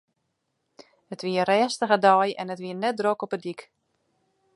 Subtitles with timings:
[1.13, 3.61] It wie in rêstige dei en it wie net drok op 'e dyk.